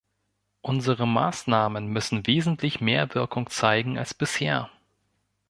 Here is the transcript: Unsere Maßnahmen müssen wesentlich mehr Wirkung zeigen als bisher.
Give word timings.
Unsere 0.61 1.07
Maßnahmen 1.07 1.85
müssen 1.85 2.25
wesentlich 2.25 2.81
mehr 2.81 3.13
Wirkung 3.13 3.51
zeigen 3.51 3.99
als 3.99 4.15
bisher. 4.15 4.71